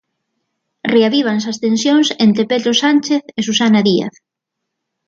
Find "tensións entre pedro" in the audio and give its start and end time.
1.65-2.71